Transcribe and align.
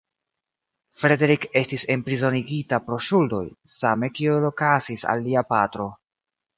Frederick 1.03 1.45
estis 1.61 1.85
enprizonigita 1.97 2.81
pro 2.89 2.99
ŝuldoj, 3.11 3.45
same 3.77 4.13
kiel 4.19 4.53
okazis 4.53 5.09
al 5.15 5.27
lia 5.31 5.49
patro. 5.57 5.93